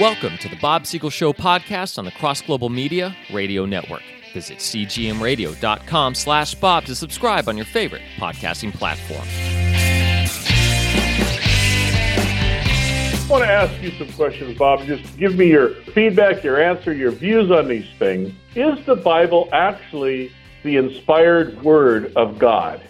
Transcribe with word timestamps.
Welcome 0.00 0.38
to 0.38 0.48
the 0.48 0.54
Bob 0.54 0.86
Siegel 0.86 1.10
Show 1.10 1.32
podcast 1.32 1.98
on 1.98 2.04
the 2.04 2.12
Cross 2.12 2.42
Global 2.42 2.68
Media 2.68 3.16
Radio 3.32 3.66
Network. 3.66 4.02
Visit 4.32 4.58
cgmradio.com 4.58 6.14
slash 6.14 6.54
Bob 6.54 6.84
to 6.84 6.94
subscribe 6.94 7.48
on 7.48 7.56
your 7.56 7.66
favorite 7.66 8.02
podcasting 8.16 8.72
platform. 8.72 9.26
I 13.12 13.26
want 13.28 13.42
to 13.42 13.50
ask 13.50 13.82
you 13.82 13.90
some 13.98 14.12
questions, 14.12 14.56
Bob. 14.56 14.84
Just 14.84 15.18
give 15.18 15.34
me 15.34 15.48
your 15.48 15.70
feedback, 15.70 16.44
your 16.44 16.62
answer, 16.62 16.92
your 16.92 17.10
views 17.10 17.50
on 17.50 17.66
these 17.66 17.88
things. 17.98 18.32
Is 18.54 18.78
the 18.86 18.94
Bible 18.94 19.48
actually 19.52 20.30
the 20.62 20.76
inspired 20.76 21.60
word 21.62 22.12
of 22.14 22.38
God? 22.38 22.80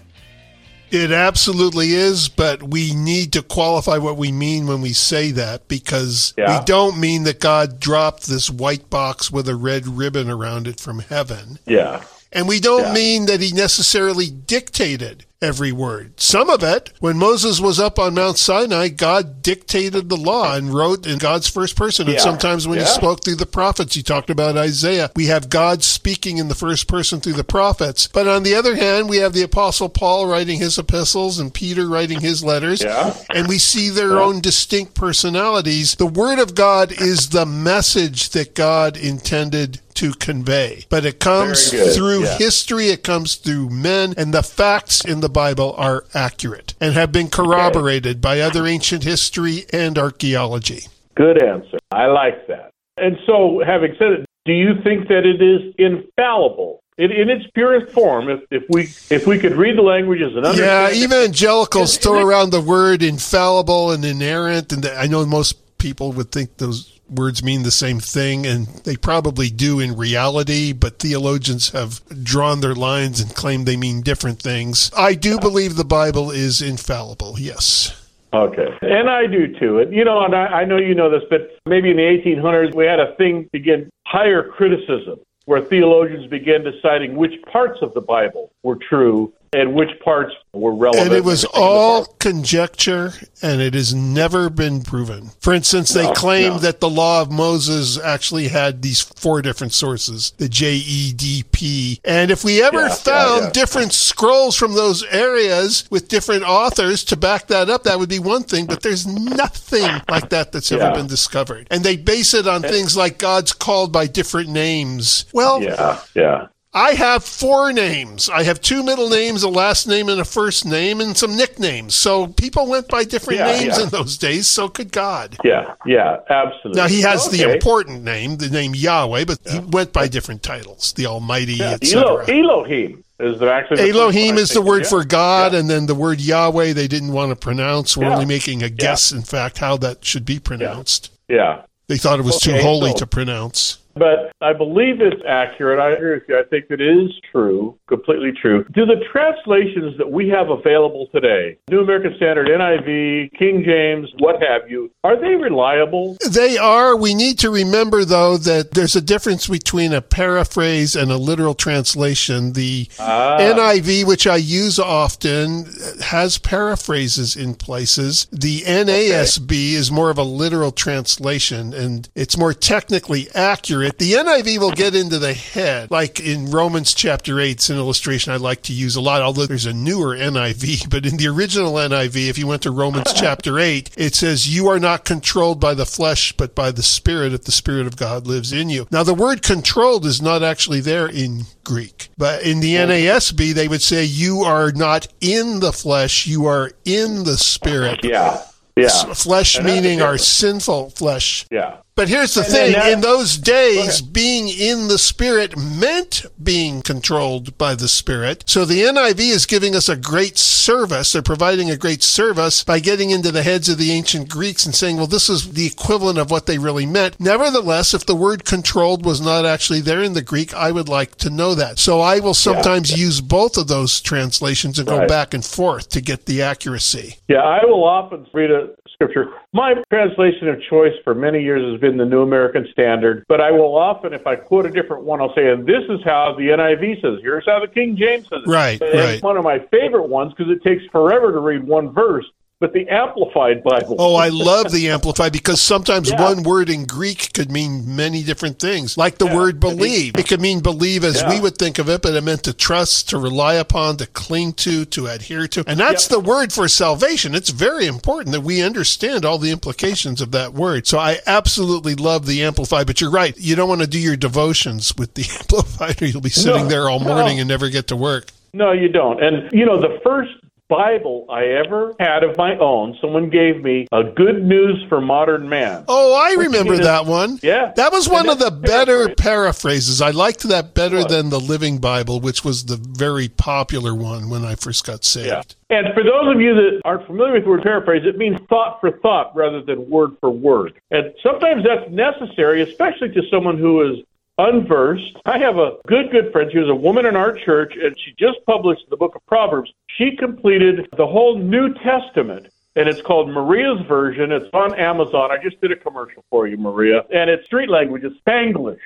It 0.90 1.12
absolutely 1.12 1.92
is, 1.92 2.28
but 2.28 2.62
we 2.62 2.94
need 2.94 3.32
to 3.34 3.42
qualify 3.42 3.98
what 3.98 4.16
we 4.16 4.32
mean 4.32 4.66
when 4.66 4.80
we 4.80 4.92
say 4.92 5.30
that 5.32 5.68
because 5.68 6.32
Yeah. 6.36 6.58
we 6.58 6.64
don't 6.64 6.98
mean 6.98 7.24
that 7.24 7.40
God 7.40 7.78
dropped 7.78 8.26
this 8.26 8.48
white 8.50 8.88
box 8.88 9.30
with 9.30 9.48
a 9.48 9.54
red 9.56 9.86
ribbon 9.86 10.30
around 10.30 10.66
it 10.66 10.80
from 10.80 11.00
heaven. 11.00 11.58
Yeah. 11.66 12.02
And 12.32 12.46
we 12.46 12.60
don't 12.60 12.82
Yeah. 12.82 12.92
mean 12.92 13.26
that 13.26 13.40
he 13.40 13.52
necessarily 13.52 14.28
dictated 14.28 15.24
every 15.40 15.70
word. 15.70 16.12
Some 16.16 16.50
of 16.50 16.64
it, 16.64 16.90
when 16.98 17.16
Moses 17.16 17.60
was 17.60 17.78
up 17.78 17.96
on 17.96 18.12
Mount 18.14 18.38
Sinai, 18.38 18.88
God 18.88 19.40
dictated 19.40 20.08
the 20.08 20.16
law 20.16 20.54
and 20.56 20.74
wrote 20.74 21.06
in 21.06 21.16
God's 21.18 21.46
first 21.46 21.76
person. 21.76 22.06
And 22.08 22.16
Yeah. 22.16 22.22
sometimes 22.22 22.66
when 22.66 22.80
he 22.80 22.84
spoke 22.84 23.24
through 23.24 23.36
the 23.36 23.46
prophets, 23.46 23.94
he 23.94 24.02
talked 24.02 24.30
about 24.30 24.56
Isaiah. 24.56 25.12
We 25.14 25.26
have 25.26 25.48
God 25.48 25.84
speaking 25.84 26.38
in 26.38 26.48
the 26.48 26.56
first 26.56 26.88
person 26.88 27.20
through 27.20 27.34
the 27.34 27.44
prophets. 27.44 28.08
But 28.12 28.26
on 28.26 28.42
the 28.42 28.56
other 28.56 28.74
hand, 28.74 29.08
we 29.08 29.18
have 29.18 29.32
the 29.32 29.42
Apostle 29.44 29.88
Paul 29.88 30.26
writing 30.26 30.58
his 30.58 30.76
epistles 30.76 31.38
and 31.38 31.54
Peter 31.54 31.86
writing 31.88 32.20
his 32.20 32.42
letters. 32.42 32.82
Yeah. 32.82 33.14
And 33.30 33.46
we 33.46 33.58
see 33.58 33.90
their 33.90 34.18
own 34.18 34.40
distinct 34.40 34.94
personalities. 34.94 35.94
The 35.94 36.06
Word 36.06 36.40
of 36.40 36.56
God 36.56 36.90
is 36.90 37.28
the 37.28 37.46
message 37.46 38.30
that 38.30 38.56
God 38.56 38.96
intended 38.96 39.78
to 39.98 40.12
convey. 40.12 40.84
But 40.88 41.04
it 41.04 41.18
comes 41.18 41.70
through 41.70 42.22
yeah. 42.22 42.38
history, 42.38 42.86
it 42.88 43.02
comes 43.02 43.34
through 43.34 43.70
men, 43.70 44.14
and 44.16 44.32
the 44.32 44.44
facts 44.44 45.04
in 45.04 45.20
the 45.20 45.28
Bible 45.28 45.74
are 45.76 46.04
accurate 46.14 46.74
and 46.80 46.94
have 46.94 47.10
been 47.10 47.28
corroborated 47.28 48.20
by 48.20 48.40
other 48.40 48.64
ancient 48.64 49.02
history 49.02 49.66
and 49.72 49.98
archaeology. 49.98 50.82
Good 51.16 51.42
answer. 51.42 51.78
I 51.90 52.06
like 52.06 52.46
that. 52.46 52.70
And 52.96 53.16
so, 53.26 53.60
having 53.66 53.94
said 53.98 54.12
it, 54.12 54.26
do 54.44 54.52
you 54.52 54.74
think 54.84 55.08
that 55.08 55.26
it 55.26 55.42
is 55.42 55.74
infallible? 55.78 56.80
In, 56.96 57.12
in 57.12 57.30
its 57.30 57.44
purest 57.54 57.92
form, 57.92 58.28
if, 58.28 58.40
if 58.50 58.64
we 58.68 58.82
if 59.14 59.26
we 59.26 59.38
could 59.38 59.54
read 59.54 59.78
the 59.78 59.82
languages 59.82 60.32
and 60.34 60.44
Yeah, 60.44 60.50
understand, 60.50 60.92
it- 60.92 61.04
evangelicals 61.04 61.96
throw 61.96 62.24
around 62.24 62.50
the 62.50 62.60
word 62.60 63.02
infallible 63.02 63.90
and 63.92 64.04
inerrant, 64.04 64.72
and 64.72 64.84
I 64.86 65.06
know 65.06 65.24
most 65.26 65.78
people 65.78 66.12
would 66.12 66.32
think 66.32 66.56
those 66.56 66.97
words 67.10 67.42
mean 67.42 67.62
the 67.62 67.70
same 67.70 68.00
thing, 68.00 68.46
and 68.46 68.66
they 68.84 68.96
probably 68.96 69.50
do 69.50 69.80
in 69.80 69.96
reality, 69.96 70.72
but 70.72 70.98
theologians 70.98 71.70
have 71.70 72.00
drawn 72.22 72.60
their 72.60 72.74
lines 72.74 73.20
and 73.20 73.34
claimed 73.34 73.66
they 73.66 73.76
mean 73.76 74.02
different 74.02 74.40
things. 74.40 74.90
I 74.96 75.14
do 75.14 75.38
believe 75.38 75.76
the 75.76 75.84
Bible 75.84 76.30
is 76.30 76.62
infallible, 76.62 77.36
yes. 77.38 77.94
Okay. 78.32 78.68
And 78.82 79.08
I 79.08 79.26
do 79.26 79.58
too. 79.58 79.78
And 79.78 79.94
you 79.94 80.04
know, 80.04 80.22
and 80.22 80.34
I, 80.34 80.46
I 80.46 80.64
know 80.64 80.76
you 80.76 80.94
know 80.94 81.10
this, 81.10 81.22
but 81.30 81.58
maybe 81.64 81.90
in 81.90 81.96
the 81.96 82.02
1800s 82.02 82.74
we 82.74 82.84
had 82.84 83.00
a 83.00 83.14
thing 83.16 83.48
begin 83.52 83.88
higher 84.06 84.42
criticism, 84.42 85.18
where 85.46 85.62
theologians 85.62 86.26
began 86.26 86.62
deciding 86.62 87.16
which 87.16 87.32
parts 87.50 87.78
of 87.80 87.94
the 87.94 88.02
Bible 88.02 88.50
were 88.62 88.76
true 88.76 89.32
and 89.52 89.74
which 89.74 89.90
parts 90.04 90.34
were 90.52 90.74
relevant. 90.74 91.06
And 91.08 91.16
it 91.16 91.24
was 91.24 91.44
all 91.54 92.04
conjecture, 92.18 93.12
and 93.42 93.60
it 93.60 93.74
has 93.74 93.94
never 93.94 94.50
been 94.50 94.82
proven. 94.82 95.30
For 95.40 95.52
instance, 95.54 95.90
they 95.90 96.04
No, 96.04 96.12
claim 96.12 96.52
no. 96.54 96.58
that 96.58 96.80
the 96.80 96.90
law 96.90 97.22
of 97.22 97.30
Moses 97.30 97.98
actually 97.98 98.48
had 98.48 98.82
these 98.82 99.00
four 99.00 99.42
different 99.42 99.72
sources, 99.72 100.32
the 100.38 100.48
JEDP. 100.48 102.00
And 102.04 102.30
if 102.30 102.44
we 102.44 102.62
ever 102.62 102.80
Yeah, 102.82 102.88
yeah, 102.88 102.94
found 102.94 103.42
yeah. 103.44 103.50
different 103.50 103.92
scrolls 103.92 104.56
from 104.56 104.74
those 104.74 105.02
areas 105.04 105.84
with 105.90 106.08
different 106.08 106.44
authors 106.44 107.04
to 107.04 107.16
back 107.16 107.46
that 107.48 107.70
up, 107.70 107.84
that 107.84 107.98
would 107.98 108.08
be 108.08 108.18
one 108.18 108.42
thing, 108.42 108.66
but 108.66 108.82
there's 108.82 109.06
nothing 109.06 110.02
like 110.08 110.30
that 110.30 110.52
that's 110.52 110.72
ever 110.72 110.84
Yeah. 110.84 110.92
been 110.92 111.06
discovered. 111.06 111.66
And 111.70 111.82
they 111.84 111.96
base 111.96 112.34
it 112.34 112.46
on 112.46 112.62
things 112.62 112.96
like 112.96 113.18
God's 113.18 113.52
called 113.52 113.92
by 113.92 114.06
different 114.06 114.48
names. 114.48 115.24
Well, 115.32 115.62
Yeah, 115.62 115.98
yeah. 116.14 116.46
I 116.78 116.92
have 116.92 117.24
four 117.24 117.72
names. 117.72 118.28
I 118.30 118.44
have 118.44 118.60
two 118.60 118.84
middle 118.84 119.08
names, 119.08 119.42
a 119.42 119.48
last 119.48 119.88
name, 119.88 120.08
and 120.08 120.20
a 120.20 120.24
first 120.24 120.64
name, 120.64 121.00
and 121.00 121.16
some 121.16 121.36
nicknames. 121.36 121.96
So 121.96 122.28
people 122.28 122.68
went 122.68 122.86
by 122.86 123.02
different 123.02 123.40
Yeah, 123.40 123.46
names 123.46 123.78
yeah. 123.78 123.82
in 123.84 123.88
those 123.88 124.16
days. 124.16 124.46
So 124.46 124.68
could 124.68 124.92
God. 124.92 125.36
Yeah, 125.42 125.74
yeah, 125.84 126.18
absolutely. 126.30 126.80
Now 126.80 126.86
he 126.86 127.00
has 127.00 127.28
the 127.30 127.52
important 127.52 128.04
name, 128.04 128.36
the 128.36 128.48
name 128.48 128.74
Yahweh, 128.76 129.24
but 129.24 129.40
he 129.50 129.58
went 129.58 129.92
by 129.92 130.06
different 130.06 130.44
titles, 130.44 130.92
the 130.92 131.06
Almighty, 131.06 131.54
Yeah, 131.54 131.72
etc. 131.72 132.02
Elo- 132.02 132.18
Elohim 132.60 133.02
is 133.18 133.40
the 133.40 133.50
actually 133.52 133.90
Elohim 133.90 134.38
is 134.38 134.50
the 134.50 134.62
word 134.62 134.84
yeah. 134.84 134.88
for 134.90 135.04
God, 135.04 135.52
Yeah. 135.54 135.58
and 135.58 135.68
then 135.68 135.86
the 135.86 135.96
word 135.96 136.20
Yahweh 136.20 136.74
they 136.74 136.86
didn't 136.86 137.12
want 137.12 137.30
to 137.30 137.36
pronounce. 137.36 137.96
We're 137.96 138.04
Yeah. 138.06 138.12
only 138.14 138.26
making 138.26 138.62
a 138.62 138.70
guess, 138.70 139.10
in 139.10 139.22
fact, 139.22 139.58
how 139.58 139.76
that 139.78 140.04
should 140.04 140.24
be 140.24 140.38
pronounced. 140.38 141.10
Yeah. 141.28 141.62
They 141.88 141.96
thought 141.96 142.20
it 142.20 142.24
was 142.24 142.38
too 142.38 142.56
holy 142.58 142.90
so- 142.92 142.98
to 142.98 143.06
pronounce. 143.06 143.78
But 143.98 144.32
I 144.40 144.52
believe 144.52 145.00
it's 145.00 145.20
accurate. 145.26 145.78
I 145.80 145.90
agree 145.90 146.14
with 146.14 146.22
you. 146.28 146.38
I 146.38 146.44
think 146.44 146.66
it 146.70 146.80
is 146.80 147.10
true, 147.32 147.76
completely 147.88 148.32
true. 148.32 148.64
Do 148.72 148.86
the 148.86 149.02
translations 149.12 149.96
that 149.98 150.10
we 150.10 150.28
have 150.28 150.50
available 150.50 151.08
today, 151.12 151.58
New 151.70 151.80
American 151.80 152.14
Standard, 152.16 152.48
NIV, 152.48 153.32
King 153.38 153.64
James, 153.64 154.08
what 154.18 154.40
have 154.42 154.70
you, 154.70 154.90
are 155.04 155.16
they 155.20 155.34
reliable? 155.34 156.16
They 156.28 156.56
are. 156.58 156.96
We 156.96 157.14
need 157.14 157.38
to 157.40 157.50
remember, 157.50 158.04
though, 158.04 158.36
that 158.38 158.72
there's 158.72 158.96
a 158.96 159.00
difference 159.00 159.48
between 159.48 159.92
a 159.92 160.00
paraphrase 160.02 160.94
and 160.96 161.10
a 161.10 161.16
literal 161.16 161.54
translation. 161.54 162.52
The 162.52 162.88
Ah. 162.98 163.38
NIV, 163.40 164.04
which 164.04 164.26
I 164.26 164.36
use 164.36 164.78
often, 164.78 165.66
has 166.02 166.38
paraphrases 166.38 167.36
in 167.36 167.54
places. 167.54 168.26
The 168.32 168.62
NASB 168.66 169.72
is 169.74 169.90
more 169.90 170.10
of 170.10 170.18
a 170.18 170.22
literal 170.22 170.70
translation, 170.72 171.72
and 171.72 172.08
it's 172.14 172.36
more 172.36 172.52
technically 172.52 173.28
accurate. 173.34 173.87
The 173.96 174.12
NIV 174.12 174.58
will 174.58 174.72
get 174.72 174.94
into 174.94 175.18
the 175.18 175.32
head, 175.32 175.90
like 175.90 176.20
in 176.20 176.50
Romans 176.50 176.92
chapter 176.94 177.40
8. 177.40 177.50
It's 177.50 177.70
an 177.70 177.76
illustration 177.78 178.32
I 178.32 178.36
like 178.36 178.62
to 178.62 178.72
use 178.72 178.96
a 178.96 179.00
lot, 179.00 179.22
although 179.22 179.46
there's 179.46 179.66
a 179.66 179.72
newer 179.72 180.16
NIV. 180.16 180.90
But 180.98 181.06
in 181.06 181.16
the 181.16 181.28
original 181.28 181.74
NIV, 181.74 182.28
if 182.28 182.38
you 182.38 182.46
went 182.46 182.62
to 182.62 182.70
Romans 182.70 183.12
chapter 183.12 183.58
8, 183.58 183.90
it 183.96 184.14
says, 184.14 184.54
You 184.54 184.68
are 184.68 184.80
not 184.80 185.04
controlled 185.04 185.60
by 185.60 185.74
the 185.74 185.86
flesh, 185.86 186.32
but 186.32 186.54
by 186.54 186.70
the 186.70 186.82
Spirit, 186.82 187.32
if 187.32 187.44
the 187.44 187.52
Spirit 187.52 187.86
of 187.86 187.96
God 187.96 188.26
lives 188.26 188.52
in 188.52 188.68
you. 188.68 188.86
Now, 188.90 189.02
the 189.02 189.14
word 189.14 189.42
controlled 189.42 190.06
is 190.06 190.20
not 190.20 190.42
actually 190.42 190.80
there 190.80 191.06
in 191.06 191.42
Greek, 191.64 192.08
but 192.16 192.42
in 192.42 192.60
the 192.60 192.74
NASB, 192.74 193.52
they 193.52 193.68
would 193.68 193.82
say, 193.82 194.04
You 194.04 194.40
are 194.40 194.72
not 194.72 195.08
in 195.20 195.60
the 195.60 195.72
flesh, 195.72 196.26
you 196.26 196.46
are 196.46 196.72
in 196.84 197.24
the 197.24 197.36
Spirit. 197.36 198.00
Yeah. 198.02 198.42
Yeah. 198.76 199.12
Flesh 199.14 199.60
meaning 199.60 200.00
our 200.02 200.18
sinful 200.18 200.90
flesh. 200.90 201.46
Yeah. 201.50 201.78
But 201.98 202.08
here's 202.08 202.34
the 202.34 202.42
And 202.42 202.48
thing 202.48 202.92
in 202.92 203.00
those 203.00 203.36
days, 203.36 204.00
being 204.00 204.48
in 204.48 204.86
the 204.86 204.98
Spirit 204.98 205.58
meant 205.58 206.24
being 206.40 206.80
controlled 206.80 207.58
by 207.58 207.74
the 207.74 207.88
Spirit. 207.88 208.44
So 208.46 208.64
the 208.64 208.82
NIV 208.82 209.18
is 209.18 209.46
giving 209.46 209.74
us 209.74 209.88
a 209.88 209.96
great 209.96 210.38
service. 210.38 211.10
They're 211.10 211.22
providing 211.22 211.72
a 211.72 211.76
great 211.76 212.04
service 212.04 212.62
by 212.62 212.78
getting 212.78 213.10
into 213.10 213.32
the 213.32 213.42
heads 213.42 213.68
of 213.68 213.78
the 213.78 213.90
ancient 213.90 214.28
Greeks 214.28 214.64
and 214.64 214.76
saying, 214.76 214.96
well, 214.96 215.08
this 215.08 215.28
is 215.28 215.54
the 215.54 215.66
equivalent 215.66 216.20
of 216.20 216.30
what 216.30 216.46
they 216.46 216.56
really 216.56 216.86
meant. 216.86 217.18
Nevertheless, 217.18 217.92
if 217.92 218.06
the 218.06 218.14
word 218.14 218.44
controlled 218.44 219.04
was 219.04 219.20
not 219.20 219.44
actually 219.44 219.80
there 219.80 220.00
in 220.00 220.12
the 220.12 220.22
Greek, 220.22 220.54
I 220.54 220.70
would 220.70 220.88
like 220.88 221.16
to 221.16 221.30
know 221.30 221.56
that. 221.56 221.80
So 221.80 222.00
I 222.00 222.20
will 222.20 222.32
sometimes 222.32 222.96
use 222.96 223.20
both 223.20 223.56
of 223.56 223.66
those 223.66 224.00
translations 224.00 224.78
and 224.78 224.86
go 224.86 225.04
back 225.08 225.34
and 225.34 225.44
forth 225.44 225.88
to 225.88 226.00
get 226.00 226.26
the 226.26 226.42
accuracy. 226.42 227.16
Yeah, 227.26 227.38
I 227.38 227.64
will 227.64 227.82
often 227.82 228.24
read 228.32 228.52
a 228.52 228.68
scripture. 228.98 229.26
My 229.52 229.74
translation 229.90 230.48
of 230.48 230.60
choice 230.68 230.94
for 231.04 231.14
many 231.14 231.40
years 231.40 231.62
has 231.70 231.80
been 231.80 231.87
the 231.96 232.04
New 232.04 232.22
American 232.22 232.66
Standard, 232.72 233.24
but 233.28 233.40
I 233.40 233.50
will 233.50 233.76
often, 233.76 234.12
if 234.12 234.26
I 234.26 234.36
quote 234.36 234.66
a 234.66 234.70
different 234.70 235.04
one, 235.04 235.20
I'll 235.20 235.34
say, 235.34 235.48
and 235.50 235.66
this 235.66 235.84
is 235.88 236.00
how 236.04 236.34
the 236.36 236.48
NIV 236.48 237.00
says, 237.00 237.20
here's 237.22 237.46
how 237.46 237.60
the 237.60 237.68
King 237.68 237.96
James 237.96 238.28
says 238.28 238.42
it. 238.44 238.48
Right, 238.48 238.80
right. 238.80 238.94
It's 238.94 239.22
one 239.22 239.36
of 239.36 239.44
my 239.44 239.60
favorite 239.70 240.08
ones 240.08 240.32
because 240.36 240.52
it 240.52 240.62
takes 240.62 240.84
forever 240.92 241.32
to 241.32 241.40
read 241.40 241.64
one 241.64 241.92
verse, 241.92 242.26
but 242.60 242.72
the 242.72 242.88
Amplified 242.88 243.62
Bible. 243.62 243.94
Oh, 244.00 244.16
I 244.16 244.30
love 244.30 244.72
the 244.72 244.88
Amplified 244.88 245.32
because 245.32 245.60
sometimes 245.60 246.10
Yeah. 246.10 246.20
one 246.20 246.42
word 246.42 246.68
in 246.68 246.86
Greek 246.86 247.32
could 247.32 247.52
mean 247.52 247.94
many 247.94 248.24
different 248.24 248.58
things. 248.58 248.98
Like 248.98 249.18
the 249.18 249.26
Yeah. 249.26 249.36
word 249.36 249.60
believe. 249.60 250.16
It 250.18 250.26
could 250.26 250.40
mean 250.40 250.58
believe 250.58 251.04
as 251.04 251.20
Yeah. 251.22 251.30
we 251.30 251.40
would 251.40 251.56
think 251.56 251.78
of 251.78 251.88
it, 251.88 252.02
but 252.02 252.14
it 252.14 252.24
meant 252.24 252.42
to 252.44 252.52
trust, 252.52 253.08
to 253.10 253.18
rely 253.18 253.54
upon, 253.54 253.96
to 253.98 254.06
cling 254.06 254.54
to, 254.54 254.84
to 254.86 255.06
adhere 255.06 255.46
to. 255.46 255.62
And 255.68 255.78
that's 255.78 256.08
the 256.08 256.18
word 256.18 256.52
for 256.52 256.66
salvation. 256.66 257.32
It's 257.36 257.50
very 257.50 257.86
important 257.86 258.32
that 258.32 258.40
we 258.40 258.60
understand 258.60 259.24
all 259.24 259.38
the 259.38 259.52
implications 259.52 260.20
of 260.20 260.32
that 260.32 260.52
word. 260.52 260.88
So 260.88 260.98
I 260.98 261.18
absolutely 261.28 261.94
love 261.94 262.26
the 262.26 262.42
Amplified, 262.42 262.88
but 262.88 263.00
you're 263.00 263.10
right. 263.10 263.36
You 263.38 263.54
don't 263.54 263.68
want 263.68 263.82
to 263.82 263.86
do 263.86 264.00
your 264.00 264.16
devotions 264.16 264.92
with 264.98 265.14
the 265.14 265.26
Amplified 265.38 266.02
or 266.02 266.06
you'll 266.06 266.20
be 266.20 266.28
sitting 266.28 266.64
No, 266.64 266.68
there 266.68 266.90
all 266.90 266.98
no. 266.98 267.06
morning 267.14 267.38
and 267.38 267.48
never 267.48 267.68
get 267.70 267.86
to 267.88 267.96
work. 267.96 268.32
No, 268.52 268.72
you 268.72 268.88
don't. 268.88 269.22
And, 269.22 269.48
you 269.52 269.64
know, 269.66 269.78
the 269.78 270.00
first 270.02 270.32
Bible 270.68 271.26
I 271.30 271.44
ever 271.46 271.94
had 271.98 272.22
of 272.22 272.36
my 272.36 272.56
own. 272.58 272.96
Someone 273.00 273.30
gave 273.30 273.62
me 273.62 273.86
a 273.90 274.04
Good 274.04 274.44
News 274.44 274.84
for 274.88 275.00
Modern 275.00 275.48
Man. 275.48 275.84
Oh, 275.88 276.14
I 276.14 276.34
remember 276.42 276.76
that 276.76 277.06
one. 277.06 277.38
Yeah. 277.42 277.72
That 277.76 277.92
was 277.92 278.08
one 278.08 278.28
of 278.28 278.38
the 278.38 278.50
better 278.50 279.14
paraphrases. 279.14 280.02
I 280.02 280.10
liked 280.10 280.42
that 280.44 280.74
better 280.74 281.04
than 281.04 281.30
the 281.30 281.40
Living 281.40 281.78
Bible, 281.78 282.20
which 282.20 282.44
was 282.44 282.66
the 282.66 282.76
very 282.76 283.28
popular 283.28 283.94
one 283.94 284.28
when 284.28 284.44
I 284.44 284.54
first 284.54 284.84
got 284.84 285.04
saved. 285.04 285.56
Yeah. 285.70 285.78
And 285.78 285.94
for 285.94 286.02
those 286.02 286.34
of 286.34 286.40
you 286.40 286.54
that 286.54 286.80
aren't 286.84 287.06
familiar 287.06 287.34
with 287.34 287.44
the 287.44 287.50
word 287.50 287.62
paraphrase, 287.62 288.02
it 288.04 288.16
means 288.16 288.38
thought 288.48 288.80
for 288.80 288.90
thought 288.98 289.34
rather 289.34 289.62
than 289.62 289.88
word 289.88 290.16
for 290.20 290.30
word. 290.30 290.80
And 290.90 291.12
sometimes 291.22 291.64
that's 291.64 291.90
necessary, 291.90 292.62
especially 292.62 293.10
to 293.10 293.22
someone 293.30 293.58
who 293.58 293.82
is 293.90 293.98
unversed. 294.38 295.16
I 295.26 295.38
have 295.38 295.58
a 295.58 295.76
good, 295.86 296.10
good 296.10 296.32
friend. 296.32 296.50
She 296.50 296.58
was 296.58 296.68
a 296.68 296.74
woman 296.74 297.06
in 297.06 297.16
our 297.16 297.32
church, 297.32 297.74
and 297.80 297.96
she 297.98 298.12
just 298.18 298.38
published 298.46 298.88
the 298.88 298.96
book 298.96 299.14
of 299.14 299.26
Proverbs. 299.26 299.72
She 299.88 300.16
completed 300.16 300.88
the 300.96 301.06
whole 301.06 301.38
New 301.38 301.74
Testament. 301.74 302.48
And 302.76 302.88
it's 302.88 303.02
called 303.02 303.28
Maria's 303.28 303.84
Version. 303.88 304.30
It's 304.30 304.48
on 304.52 304.72
Amazon. 304.78 305.32
I 305.32 305.42
just 305.42 305.60
did 305.60 305.72
a 305.72 305.76
commercial 305.76 306.24
for 306.30 306.46
you, 306.46 306.56
Maria. 306.56 307.02
And 307.10 307.28
it's 307.28 307.44
street 307.46 307.68
language. 307.68 308.04
It's 308.04 308.14
Spanglish. 308.20 308.78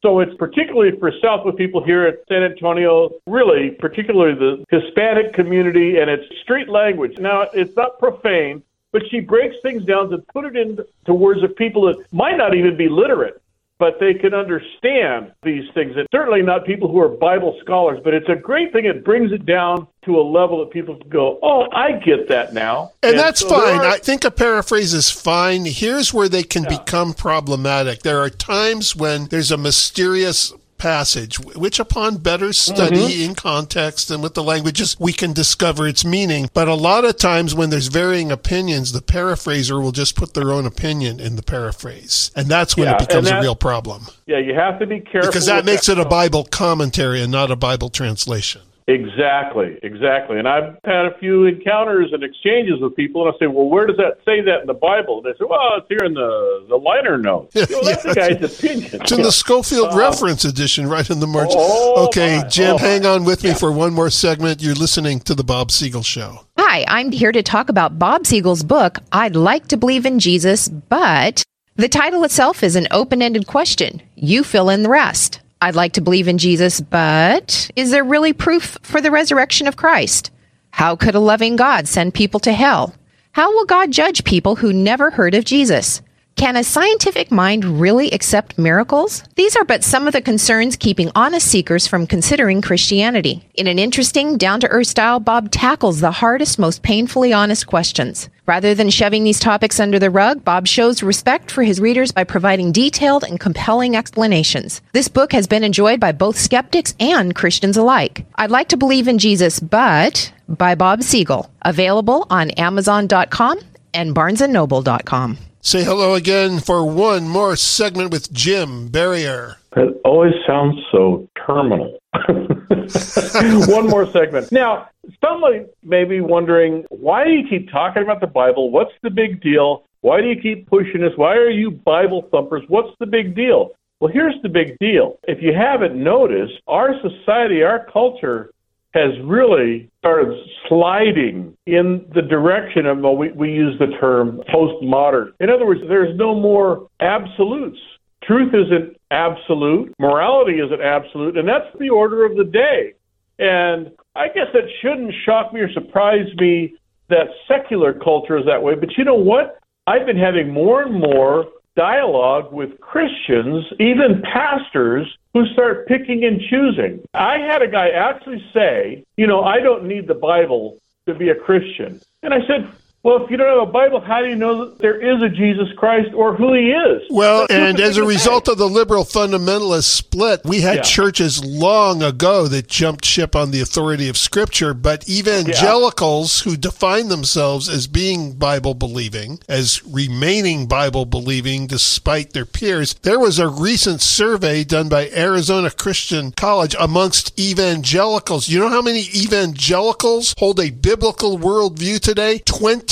So 0.00 0.20
it's 0.20 0.34
particularly 0.36 0.98
for 0.98 1.12
Southwood 1.22 1.56
people 1.56 1.82
here 1.84 2.06
at 2.06 2.20
San 2.28 2.42
Antonio, 2.42 3.10
really, 3.26 3.70
particularly 3.70 4.34
the 4.34 4.64
Hispanic 4.70 5.34
community, 5.34 5.98
and 5.98 6.10
it's 6.10 6.24
street 6.42 6.68
language. 6.68 7.18
Now, 7.18 7.48
it's 7.52 7.74
not 7.76 7.98
profane, 7.98 8.62
but 8.92 9.02
she 9.10 9.20
breaks 9.20 9.56
things 9.62 9.84
down 9.84 10.10
to 10.10 10.18
put 10.18 10.44
it 10.44 10.56
into 10.56 11.14
words 11.14 11.42
of 11.42 11.56
people 11.56 11.82
that 11.86 12.04
might 12.12 12.36
not 12.36 12.54
even 12.54 12.76
be 12.76 12.88
literate, 12.88 13.42
but 13.84 14.00
they 14.00 14.14
can 14.14 14.32
understand 14.32 15.30
these 15.42 15.64
things. 15.74 15.94
And 15.94 16.06
certainly 16.10 16.40
not 16.40 16.64
people 16.64 16.90
who 16.90 16.98
are 17.00 17.08
Bible 17.08 17.54
scholars, 17.60 18.00
but 18.02 18.14
it's 18.14 18.30
a 18.30 18.34
great 18.34 18.72
thing. 18.72 18.86
It 18.86 19.04
brings 19.04 19.30
it 19.30 19.44
down 19.44 19.86
to 20.06 20.18
a 20.18 20.22
level 20.24 20.60
that 20.60 20.70
people 20.70 20.96
can 20.96 21.10
go, 21.10 21.38
oh, 21.42 21.66
I 21.70 21.92
get 21.92 22.28
that 22.28 22.54
now. 22.54 22.92
And 23.02 23.18
that's 23.18 23.40
so 23.40 23.50
fine. 23.50 23.80
are- 23.80 23.84
I 23.84 23.98
think 23.98 24.24
a 24.24 24.30
paraphrase 24.30 24.94
is 24.94 25.10
fine. 25.10 25.66
Here's 25.66 26.14
where 26.14 26.30
they 26.30 26.44
can 26.44 26.64
become 26.66 27.12
problematic. 27.12 28.00
There 28.00 28.20
are 28.22 28.30
times 28.30 28.96
when 28.96 29.26
there's 29.26 29.50
a 29.50 29.58
mysterious 29.58 30.54
passage, 30.84 31.40
which 31.40 31.80
upon 31.80 32.18
better 32.18 32.52
study 32.52 32.94
Mm-hmm. 32.94 33.30
in 33.30 33.34
context 33.34 34.10
and 34.10 34.22
with 34.22 34.34
the 34.34 34.42
languages, 34.42 34.96
we 35.00 35.12
can 35.14 35.32
discover 35.32 35.88
its 35.88 36.04
meaning. 36.04 36.50
But 36.52 36.68
a 36.68 36.74
lot 36.74 37.06
of 37.06 37.16
times 37.16 37.54
when 37.54 37.70
there's 37.70 37.86
varying 37.86 38.30
opinions, 38.30 38.92
the 38.92 39.00
paraphraser 39.00 39.80
will 39.80 39.92
just 39.92 40.14
put 40.14 40.34
their 40.34 40.52
own 40.52 40.66
opinion 40.66 41.20
in 41.20 41.36
the 41.36 41.42
paraphrase. 41.42 42.30
And 42.36 42.48
that's 42.48 42.76
when 42.76 42.86
Yeah, 42.88 42.96
it 42.96 43.08
becomes 43.08 43.30
and 43.30 43.38
a 43.38 43.40
real 43.40 43.56
problem. 43.56 44.08
yeah, 44.26 44.38
you 44.38 44.54
have 44.54 44.78
to 44.80 44.86
be 44.86 45.00
careful. 45.00 45.30
Because 45.30 45.46
that 45.46 45.64
makes 45.64 45.88
it 45.88 45.98
a 45.98 46.04
Bible 46.04 46.44
commentary 46.44 47.22
and 47.22 47.32
not 47.32 47.50
a 47.50 47.56
Bible 47.56 47.88
translation. 47.88 48.60
Exactly, 48.86 49.78
exactly. 49.82 50.38
And 50.38 50.46
I've 50.46 50.76
had 50.84 51.06
a 51.06 51.16
few 51.18 51.44
encounters 51.46 52.10
and 52.12 52.22
exchanges 52.22 52.80
with 52.80 52.94
people, 52.94 53.26
and 53.26 53.34
I 53.34 53.38
say, 53.38 53.46
"Well, 53.46 53.68
where 53.70 53.86
does 53.86 53.96
that 53.96 54.18
say 54.26 54.42
that 54.42 54.60
in 54.60 54.66
the 54.66 54.74
Bible?" 54.74 55.18
And 55.18 55.26
they 55.26 55.38
say, 55.38 55.46
"Well, 55.48 55.58
it's 55.78 55.86
here 55.88 56.04
in 56.04 56.12
the 56.12 56.66
the 56.68 56.76
liner 56.76 57.16
notes." 57.16 57.54
You 57.64 57.66
know, 57.76 57.82
that's 57.82 58.04
Yeah. 58.04 58.12
the 58.12 58.20
guy's 58.40 58.58
opinion. 58.58 58.90
It's 59.00 59.12
in 59.12 59.22
the 59.22 59.32
Scofield 59.32 59.92
um, 59.92 59.98
reference 59.98 60.44
edition, 60.44 60.86
right 60.86 61.08
in 61.08 61.20
the 61.20 61.26
margin. 61.26 61.56
Oh, 61.58 62.06
okay, 62.08 62.38
my. 62.42 62.48
Jim, 62.48 62.74
Oh, 62.74 62.78
hang 62.78 63.06
on 63.06 63.24
with 63.24 63.42
me 63.42 63.54
for 63.54 63.72
one 63.72 63.94
more 63.94 64.10
segment. 64.10 64.62
You're 64.62 64.74
listening 64.74 65.20
to 65.20 65.34
the 65.34 65.44
Bob 65.44 65.70
Siegel 65.70 66.02
Show. 66.02 66.40
Hi, 66.58 66.84
I'm 66.86 67.10
here 67.10 67.32
to 67.32 67.42
talk 67.42 67.70
about 67.70 67.98
Bob 67.98 68.26
Siegel's 68.26 68.62
book, 68.62 68.98
I'd 69.12 69.34
Like 69.34 69.68
to 69.68 69.76
Believe 69.78 70.04
in 70.04 70.18
Jesus, 70.18 70.68
but 70.68 71.42
the 71.76 71.88
title 71.88 72.22
itself 72.24 72.62
is 72.62 72.76
an 72.76 72.86
open 72.90 73.22
ended 73.22 73.46
question. 73.46 74.02
You 74.14 74.44
fill 74.44 74.68
in 74.68 74.82
the 74.82 74.90
rest. 74.90 75.40
I'd 75.64 75.74
like 75.74 75.94
to 75.94 76.02
believe 76.02 76.28
in 76.28 76.36
Jesus, 76.36 76.82
but 76.82 77.70
is 77.74 77.90
there 77.90 78.04
really 78.04 78.34
proof 78.34 78.76
for 78.82 79.00
the 79.00 79.10
resurrection 79.10 79.66
of 79.66 79.78
Christ? 79.78 80.30
How 80.72 80.94
could 80.94 81.14
a 81.14 81.20
loving 81.20 81.56
God 81.56 81.88
send 81.88 82.12
people 82.12 82.38
to 82.40 82.52
hell? 82.52 82.94
How 83.32 83.50
will 83.50 83.64
God 83.64 83.90
judge 83.90 84.24
people 84.24 84.56
who 84.56 84.74
never 84.74 85.10
heard 85.10 85.34
of 85.34 85.46
Jesus? 85.46 86.02
Can 86.36 86.56
a 86.56 86.64
scientific 86.64 87.30
mind 87.30 87.80
really 87.80 88.10
accept 88.10 88.58
miracles? 88.58 89.24
These 89.36 89.56
are 89.56 89.64
but 89.64 89.82
some 89.82 90.06
of 90.06 90.12
the 90.12 90.20
concerns 90.20 90.76
keeping 90.76 91.10
honest 91.14 91.46
seekers 91.50 91.86
from 91.86 92.06
considering 92.06 92.60
Christianity. 92.60 93.48
In 93.54 93.66
an 93.66 93.78
interesting, 93.78 94.36
down 94.36 94.60
to 94.60 94.68
earth 94.68 94.88
style, 94.88 95.18
Bob 95.18 95.50
tackles 95.50 96.00
the 96.00 96.10
hardest, 96.10 96.58
most 96.58 96.82
painfully 96.82 97.32
honest 97.32 97.66
questions. 97.66 98.28
Rather 98.46 98.74
than 98.74 98.90
shoving 98.90 99.24
these 99.24 99.40
topics 99.40 99.80
under 99.80 99.98
the 99.98 100.10
rug, 100.10 100.44
Bob 100.44 100.66
shows 100.66 101.02
respect 101.02 101.50
for 101.50 101.62
his 101.62 101.80
readers 101.80 102.12
by 102.12 102.24
providing 102.24 102.72
detailed 102.72 103.24
and 103.24 103.40
compelling 103.40 103.96
explanations. 103.96 104.82
This 104.92 105.08
book 105.08 105.32
has 105.32 105.46
been 105.46 105.64
enjoyed 105.64 105.98
by 105.98 106.12
both 106.12 106.38
skeptics 106.38 106.94
and 107.00 107.34
Christians 107.34 107.76
alike. 107.76 108.26
I'd 108.34 108.50
like 108.50 108.68
to 108.68 108.76
believe 108.76 109.08
in 109.08 109.18
Jesus, 109.18 109.60
but 109.60 110.32
by 110.46 110.74
Bob 110.74 111.02
Siegel. 111.02 111.50
Available 111.62 112.26
on 112.28 112.50
Amazon.com 112.50 113.60
and 113.94 114.14
BarnesandNoble.com. 114.14 115.38
Say 115.60 115.82
hello 115.82 116.14
again 116.14 116.60
for 116.60 116.84
one 116.84 117.26
more 117.26 117.56
segment 117.56 118.10
with 118.10 118.30
Jim 118.30 118.88
Berrier. 118.88 119.56
That 119.74 119.98
always 120.04 120.34
sounds 120.46 120.76
so 120.92 121.26
terminal. 121.46 121.98
One 123.74 123.88
more 123.88 124.06
segment. 124.10 124.52
Now, 124.52 124.88
somebody 125.24 125.66
may 125.82 126.04
be 126.04 126.20
wondering, 126.20 126.84
why 126.90 127.24
do 127.24 127.30
you 127.30 127.46
keep 127.48 127.70
talking 127.70 128.02
about 128.02 128.20
the 128.20 128.26
Bible? 128.26 128.70
What's 128.70 128.92
the 129.02 129.10
big 129.10 129.42
deal? 129.42 129.84
Why 130.00 130.20
do 130.20 130.28
you 130.28 130.40
keep 130.40 130.68
pushing 130.68 131.00
this? 131.00 131.12
Why 131.16 131.34
are 131.34 131.50
you 131.50 131.70
Bible 131.70 132.28
thumpers? 132.30 132.62
What's 132.68 132.94
the 133.00 133.06
big 133.06 133.34
deal? 133.34 133.70
Well, 134.00 134.12
here's 134.12 134.34
the 134.42 134.48
big 134.48 134.78
deal. 134.78 135.18
If 135.24 135.38
you 135.40 135.52
haven't 135.54 135.96
noticed, 135.96 136.54
our 136.66 136.94
society, 137.00 137.62
our 137.62 137.86
culture 137.90 138.50
has 138.92 139.10
really 139.24 139.90
started 139.98 140.38
sliding 140.68 141.56
in 141.66 142.06
the 142.14 142.22
direction 142.22 142.86
of, 142.86 142.98
well, 142.98 143.16
we, 143.16 143.32
we 143.32 143.50
use 143.50 143.76
the 143.78 143.96
term 144.00 144.40
postmodern. 144.52 145.32
In 145.40 145.50
other 145.50 145.66
words, 145.66 145.80
there's 145.88 146.16
no 146.16 146.34
more 146.38 146.88
absolutes. 147.00 147.78
Truth 148.22 148.54
isn't 148.54 148.96
absolute, 149.10 149.92
morality 149.98 150.58
isn't 150.60 150.80
absolute, 150.80 151.36
and 151.36 151.48
that's 151.48 151.66
the 151.78 151.90
order 151.90 152.24
of 152.24 152.36
the 152.36 152.44
day. 152.44 152.94
And 153.38 153.92
I 154.14 154.28
guess 154.28 154.46
that 154.52 154.68
shouldn't 154.80 155.12
shock 155.24 155.52
me 155.52 155.60
or 155.60 155.72
surprise 155.72 156.32
me 156.36 156.74
that 157.08 157.28
secular 157.48 157.92
culture 157.92 158.38
is 158.38 158.46
that 158.46 158.62
way. 158.62 158.74
But 158.74 158.96
you 158.96 159.04
know 159.04 159.14
what? 159.14 159.58
I've 159.86 160.06
been 160.06 160.18
having 160.18 160.50
more 160.50 160.82
and 160.82 160.94
more 160.94 161.48
dialogue 161.76 162.52
with 162.52 162.80
Christians, 162.80 163.64
even 163.80 164.22
pastors, 164.22 165.06
who 165.32 165.46
start 165.46 165.88
picking 165.88 166.24
and 166.24 166.40
choosing. 166.40 167.02
I 167.12 167.38
had 167.38 167.60
a 167.62 167.68
guy 167.68 167.88
actually 167.90 168.44
say, 168.54 169.04
you 169.16 169.26
know, 169.26 169.42
I 169.42 169.60
don't 169.60 169.84
need 169.84 170.06
the 170.06 170.14
Bible 170.14 170.78
to 171.06 171.14
be 171.14 171.28
a 171.28 171.34
Christian. 171.34 172.00
And 172.22 172.32
I 172.32 172.46
said, 172.46 172.70
well, 173.04 173.22
if 173.22 173.30
you 173.30 173.36
don't 173.36 173.46
have 173.60 173.68
a 173.68 173.70
Bible, 173.70 174.00
how 174.00 174.20
do 174.22 174.28
you 174.28 174.34
know 174.34 174.64
that 174.64 174.78
there 174.78 174.98
is 174.98 175.22
a 175.22 175.28
Jesus 175.28 175.68
Christ 175.76 176.14
or 176.14 176.34
who 176.34 176.54
he 176.54 176.70
is? 176.70 177.02
Well, 177.10 177.40
That's 177.48 177.52
and 177.52 177.78
as 177.78 177.98
a 177.98 178.02
result 178.04 178.48
of 178.48 178.56
the 178.56 178.68
liberal 178.68 179.04
fundamentalist 179.04 179.84
split, 179.84 180.40
we 180.44 180.62
had 180.62 180.76
Yeah. 180.76 180.82
churches 180.82 181.44
long 181.44 182.02
ago 182.02 182.48
that 182.48 182.66
jumped 182.66 183.04
ship 183.04 183.36
on 183.36 183.50
the 183.50 183.60
authority 183.60 184.08
of 184.08 184.16
Scripture, 184.16 184.72
but 184.72 185.06
evangelicals 185.08 186.40
who 186.40 186.56
define 186.56 187.08
themselves 187.08 187.68
as 187.68 187.86
being 187.86 188.32
Bible 188.32 188.72
believing, 188.72 189.38
as 189.50 189.82
remaining 189.84 190.66
Bible 190.66 191.04
believing 191.04 191.66
despite 191.66 192.32
their 192.32 192.46
peers, 192.46 192.94
there 193.02 193.18
was 193.18 193.38
a 193.38 193.48
recent 193.48 194.00
survey 194.00 194.64
done 194.64 194.88
by 194.88 195.10
Arizona 195.14 195.70
Christian 195.70 196.32
College 196.32 196.74
amongst 196.80 197.38
evangelicals. 197.38 198.48
You 198.48 198.60
know 198.60 198.70
how 198.70 198.80
many 198.82 199.00
evangelicals 199.14 200.34
hold 200.38 200.58
a 200.58 200.70
biblical 200.70 201.38
worldview 201.38 202.00
today? 202.00 202.38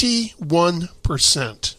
21%. 0.02 1.74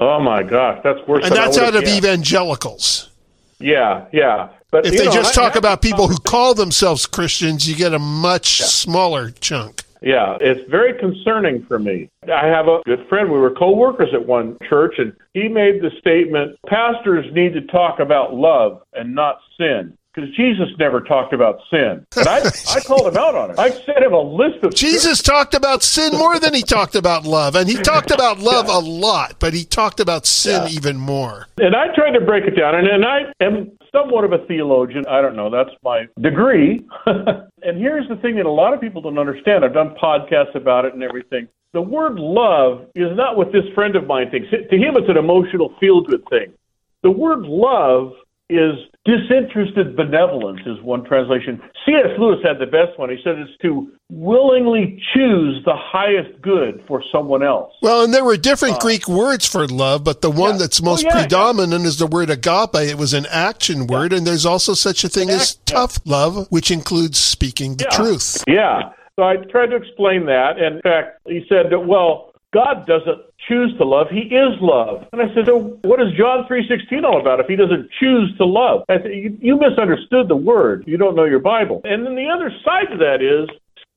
oh 0.00 0.20
my 0.20 0.42
gosh, 0.42 0.80
that's 0.84 1.00
worse. 1.08 1.24
And 1.24 1.34
than 1.34 1.42
that's 1.42 1.58
out 1.58 1.74
of 1.74 1.82
guessed. 1.84 1.98
evangelicals. 1.98 3.10
Yeah, 3.58 4.04
yeah. 4.12 4.48
But 4.70 4.86
If 4.86 4.96
they 4.98 5.06
know, 5.06 5.12
just 5.12 5.36
I- 5.36 5.42
talk 5.42 5.56
I- 5.56 5.58
about 5.58 5.82
people 5.82 6.06
who 6.08 6.16
call 6.18 6.54
themselves 6.54 7.06
Christians, 7.06 7.68
you 7.68 7.74
get 7.74 7.92
a 7.94 7.98
much 7.98 8.62
smaller 8.62 9.30
chunk. 9.30 9.82
Yeah, 10.00 10.38
it's 10.40 10.68
very 10.70 10.92
concerning 10.96 11.64
for 11.64 11.80
me. 11.80 12.08
I 12.32 12.46
have 12.46 12.68
a 12.68 12.80
good 12.86 13.04
friend. 13.08 13.32
We 13.32 13.38
were 13.40 13.50
co-workers 13.50 14.10
at 14.14 14.24
one 14.26 14.56
church, 14.68 14.94
and 14.98 15.12
he 15.34 15.48
made 15.48 15.82
the 15.82 15.90
statement: 15.98 16.56
pastors 16.68 17.26
need 17.34 17.54
to 17.54 17.62
talk 17.62 17.98
about 17.98 18.32
love 18.32 18.80
and 18.92 19.12
not 19.16 19.40
sin. 19.56 19.97
Because 20.18 20.34
Jesus 20.34 20.68
never 20.80 21.00
talked 21.00 21.32
about 21.32 21.60
sin. 21.70 22.04
And 22.16 22.26
I, 22.26 22.38
I 22.74 22.80
called 22.80 23.06
him 23.06 23.16
out 23.16 23.36
on 23.36 23.52
it. 23.52 23.58
I 23.58 23.70
sent 23.70 23.98
him 23.98 24.12
a 24.12 24.20
list 24.20 24.64
of 24.64 24.74
Jesus 24.74 25.22
talked 25.22 25.54
about 25.54 25.84
sin 25.84 26.12
more 26.12 26.40
than 26.40 26.54
he 26.54 26.62
talked 26.62 26.96
about 26.96 27.24
love. 27.24 27.54
And 27.54 27.68
he 27.68 27.76
talked 27.76 28.10
about 28.10 28.38
love 28.40 28.68
a 28.68 28.78
lot, 28.80 29.36
but 29.38 29.54
he 29.54 29.64
talked 29.64 30.00
about 30.00 30.26
sin 30.26 30.62
Yeah. 30.64 30.76
even 30.76 30.96
more. 30.96 31.46
And 31.58 31.76
I 31.76 31.94
tried 31.94 32.18
to 32.18 32.20
break 32.20 32.44
it 32.44 32.56
down, 32.56 32.74
and, 32.74 32.88
and 32.88 33.04
I 33.04 33.32
am 33.40 33.70
somewhat 33.92 34.24
of 34.24 34.32
a 34.32 34.38
theologian. 34.46 35.06
I 35.06 35.20
don't 35.20 35.36
know, 35.36 35.50
that's 35.50 35.70
my 35.84 36.06
degree. 36.20 36.84
and 37.06 37.78
here's 37.78 38.08
the 38.08 38.16
thing 38.16 38.36
that 38.36 38.46
a 38.46 38.50
lot 38.50 38.74
of 38.74 38.80
people 38.80 39.00
don't 39.00 39.18
understand. 39.18 39.64
I've 39.64 39.74
done 39.74 39.94
podcasts 40.02 40.56
about 40.56 40.84
it 40.84 40.94
and 40.94 41.02
everything. 41.04 41.46
The 41.74 41.82
word 41.82 42.18
love 42.18 42.86
is 42.96 43.16
not 43.16 43.36
what 43.36 43.52
this 43.52 43.64
friend 43.72 43.94
of 43.94 44.06
mine 44.08 44.30
thinks. 44.30 44.50
To 44.50 44.76
him, 44.76 44.96
it's 44.96 45.08
an 45.08 45.16
emotional 45.16 45.74
feel 45.78 46.00
good 46.00 46.24
thing. 46.28 46.54
The 47.02 47.10
word 47.10 47.42
love 47.42 48.14
is 48.50 48.72
disinterested 49.08 49.96
benevolence 49.96 50.60
is 50.66 50.80
one 50.82 51.02
translation. 51.02 51.58
C.S. 51.86 52.18
Lewis 52.18 52.40
had 52.44 52.58
the 52.58 52.66
best 52.66 52.98
one. 52.98 53.08
He 53.08 53.16
said 53.24 53.38
it's 53.38 53.50
to 53.62 53.90
willingly 54.10 55.02
choose 55.14 55.64
the 55.64 55.74
highest 55.74 56.42
good 56.42 56.84
for 56.86 57.02
someone 57.10 57.42
else. 57.42 57.72
Well, 57.80 58.04
and 58.04 58.12
there 58.12 58.24
were 58.24 58.36
different 58.36 58.74
uh, 58.74 58.80
Greek 58.80 59.08
words 59.08 59.46
for 59.46 59.66
love, 59.66 60.04
but 60.04 60.20
the 60.20 60.30
one 60.30 60.52
yeah. 60.52 60.58
that's 60.58 60.82
most 60.82 61.06
oh, 61.06 61.08
yeah, 61.08 61.20
predominant 61.20 61.82
yeah. 61.82 61.88
is 61.88 61.98
the 61.98 62.06
word 62.06 62.28
agape. 62.28 62.74
It 62.74 62.98
was 62.98 63.14
an 63.14 63.24
action 63.30 63.86
word, 63.86 64.12
and 64.12 64.26
there's 64.26 64.44
also 64.44 64.74
such 64.74 65.04
a 65.04 65.08
thing 65.08 65.30
as 65.30 65.54
tough 65.64 65.98
love, 66.04 66.46
which 66.50 66.70
includes 66.70 67.18
speaking 67.18 67.76
the 67.76 67.86
truth. 67.86 68.44
Yeah. 68.46 68.92
So 69.16 69.24
I 69.24 69.36
tried 69.50 69.70
to 69.70 69.76
explain 69.76 70.26
that. 70.26 70.58
And 70.58 70.76
in 70.76 70.82
fact, 70.82 71.20
he 71.26 71.44
said, 71.48 71.70
that, 71.70 71.80
well, 71.80 72.27
God 72.52 72.86
doesn't 72.86 73.20
choose 73.46 73.76
to 73.78 73.84
love; 73.84 74.08
He 74.10 74.20
is 74.20 74.58
love. 74.60 75.06
And 75.12 75.20
I 75.20 75.32
said, 75.34 75.46
"So 75.46 75.78
what 75.82 76.00
is 76.00 76.12
John 76.16 76.46
three 76.46 76.66
sixteen 76.66 77.04
all 77.04 77.20
about? 77.20 77.40
If 77.40 77.46
He 77.46 77.56
doesn't 77.56 77.90
choose 78.00 78.36
to 78.38 78.44
love?" 78.44 78.84
I 78.88 78.98
said, 79.02 79.12
you, 79.12 79.36
"You 79.40 79.56
misunderstood 79.58 80.28
the 80.28 80.36
word. 80.36 80.84
You 80.86 80.96
don't 80.96 81.16
know 81.16 81.24
your 81.24 81.40
Bible." 81.40 81.80
And 81.84 82.06
then 82.06 82.14
the 82.14 82.28
other 82.28 82.50
side 82.64 82.88
to 82.90 82.96
that 82.98 83.22
is 83.22 83.48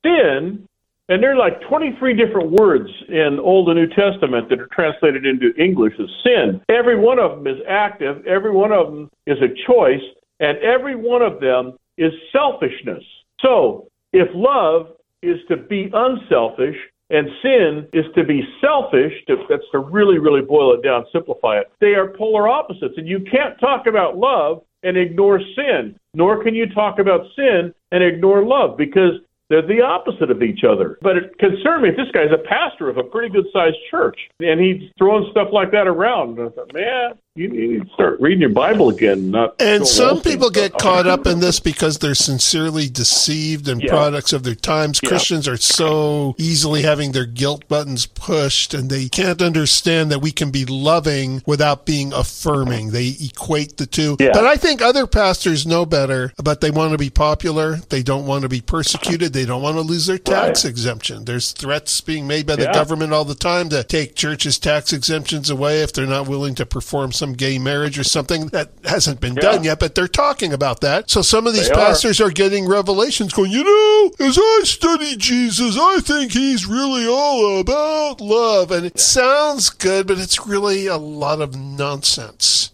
sin. 0.04 0.66
And 1.08 1.22
there 1.22 1.32
are 1.32 1.36
like 1.36 1.60
23 1.62 2.14
different 2.14 2.52
words 2.52 2.88
in 3.08 3.38
Old 3.38 3.68
and 3.68 3.78
New 3.78 3.88
Testament 3.88 4.48
that 4.48 4.60
are 4.60 4.68
translated 4.68 5.26
into 5.26 5.52
English 5.56 5.94
as 5.98 6.08
sin. 6.24 6.60
Every 6.68 6.96
one 6.96 7.18
of 7.18 7.32
them 7.32 7.46
is 7.46 7.60
active. 7.68 8.24
Every 8.26 8.52
one 8.52 8.72
of 8.72 8.86
them 8.86 9.10
is 9.26 9.36
a 9.42 9.48
choice. 9.66 10.00
And 10.40 10.56
every 10.58 10.94
one 10.94 11.20
of 11.20 11.40
them 11.40 11.76
is 11.98 12.12
selfishness. 12.32 13.04
So 13.40 13.88
if 14.12 14.28
love 14.32 14.92
is 15.22 15.38
to 15.48 15.56
be 15.56 15.90
unselfish, 15.92 16.76
and 17.12 17.28
sin 17.42 17.86
is 17.92 18.06
to 18.16 18.24
be 18.24 18.42
selfish. 18.60 19.12
To, 19.28 19.36
that's 19.48 19.62
to 19.70 19.78
really, 19.78 20.18
really 20.18 20.40
boil 20.40 20.74
it 20.74 20.82
down, 20.82 21.04
simplify 21.12 21.58
it. 21.58 21.70
They 21.80 21.94
are 21.94 22.08
polar 22.08 22.48
opposites, 22.48 22.94
and 22.96 23.06
you 23.06 23.20
can't 23.20 23.58
talk 23.60 23.86
about 23.86 24.16
love 24.16 24.62
and 24.82 24.96
ignore 24.96 25.40
sin, 25.54 25.94
nor 26.14 26.42
can 26.42 26.54
you 26.54 26.66
talk 26.74 26.98
about 26.98 27.20
sin 27.36 27.72
and 27.92 28.02
ignore 28.02 28.44
love 28.44 28.76
because 28.76 29.20
they're 29.52 29.60
the 29.60 29.82
opposite 29.82 30.30
of 30.30 30.42
each 30.42 30.64
other. 30.64 30.98
But 31.02 31.16
it 31.18 31.38
concerned 31.38 31.82
me 31.82 31.90
if 31.90 31.96
this 31.96 32.10
guy's 32.14 32.32
a 32.32 32.42
pastor 32.48 32.88
of 32.88 32.96
a 32.96 33.02
pretty 33.02 33.28
good 33.28 33.44
sized 33.52 33.76
church 33.90 34.16
and 34.40 34.58
he's 34.58 34.90
throwing 34.96 35.28
stuff 35.30 35.48
like 35.52 35.70
that 35.72 35.86
around. 35.86 36.38
And 36.38 36.48
I 36.48 36.52
thought, 36.52 36.72
man, 36.72 37.18
you 37.34 37.48
need 37.48 37.82
to 37.82 37.94
start 37.94 38.20
reading 38.20 38.42
your 38.42 38.50
Bible 38.50 38.90
again. 38.90 39.30
Not 39.30 39.54
and 39.58 39.86
some 39.86 40.20
people 40.20 40.50
get 40.50 40.74
caught 40.74 41.06
up 41.06 41.26
in 41.26 41.40
this 41.40 41.60
because 41.60 41.98
they're 41.98 42.14
sincerely 42.14 42.90
deceived 42.90 43.68
and 43.68 43.82
yeah. 43.82 43.88
products 43.88 44.34
of 44.34 44.42
their 44.42 44.54
times. 44.54 45.00
Yeah. 45.02 45.08
Christians 45.08 45.48
are 45.48 45.56
so 45.56 46.34
easily 46.36 46.82
having 46.82 47.12
their 47.12 47.24
guilt 47.24 47.66
buttons 47.68 48.04
pushed, 48.04 48.74
and 48.74 48.90
they 48.90 49.08
can't 49.08 49.40
understand 49.40 50.10
that 50.10 50.18
we 50.18 50.30
can 50.30 50.50
be 50.50 50.66
loving 50.66 51.42
without 51.46 51.86
being 51.86 52.12
affirming. 52.12 52.90
They 52.90 53.16
equate 53.18 53.78
the 53.78 53.86
two. 53.86 54.18
Yeah. 54.20 54.32
But 54.34 54.44
I 54.44 54.56
think 54.56 54.82
other 54.82 55.06
pastors 55.06 55.66
know 55.66 55.86
better, 55.86 56.34
but 56.36 56.60
they 56.60 56.70
want 56.70 56.92
to 56.92 56.98
be 56.98 57.10
popular. 57.10 57.76
They 57.76 58.02
don't 58.02 58.26
want 58.26 58.42
to 58.42 58.50
be 58.50 58.60
persecuted. 58.60 59.32
They 59.32 59.46
don't 59.46 59.62
want 59.62 59.76
to 59.76 59.82
lose 59.82 60.04
their 60.04 60.18
tax 60.18 60.66
right. 60.66 60.70
exemption. 60.70 61.24
There's 61.24 61.52
threats 61.52 61.98
being 62.02 62.26
made 62.26 62.46
by 62.46 62.56
the 62.56 62.70
government 62.74 63.14
all 63.14 63.24
the 63.24 63.34
time 63.34 63.70
to 63.70 63.82
take 63.84 64.16
churches' 64.16 64.58
tax 64.58 64.92
exemptions 64.92 65.48
away 65.48 65.80
if 65.80 65.94
they're 65.94 66.06
not 66.06 66.28
willing 66.28 66.54
to 66.56 66.66
perform 66.66 67.10
some 67.22 67.34
gay 67.34 67.56
marriage 67.56 68.00
or 68.00 68.02
something 68.02 68.48
that 68.48 68.72
hasn't 68.84 69.20
been 69.20 69.34
yeah. 69.34 69.42
done 69.42 69.62
yet, 69.62 69.78
but 69.78 69.94
they're 69.94 70.08
talking 70.08 70.52
about 70.52 70.80
that. 70.80 71.08
So 71.08 71.22
some 71.22 71.46
of 71.46 71.52
these 71.52 71.68
they 71.68 71.74
pastors 71.74 72.20
are. 72.20 72.26
are 72.26 72.30
getting 72.32 72.66
revelations 72.66 73.32
going, 73.32 73.52
you 73.52 73.62
know, 73.62 74.26
as 74.26 74.36
I 74.36 74.60
study 74.64 75.14
Jesus, 75.16 75.78
I 75.80 76.00
think 76.00 76.32
he's 76.32 76.66
really 76.66 77.06
all 77.06 77.60
about 77.60 78.20
love. 78.20 78.72
And 78.72 78.84
it 78.84 78.94
yeah. 78.96 79.02
sounds 79.02 79.70
good, 79.70 80.08
but 80.08 80.18
it's 80.18 80.44
really 80.48 80.88
a 80.88 80.96
lot 80.96 81.40
of 81.40 81.56
nonsense. 81.56 82.72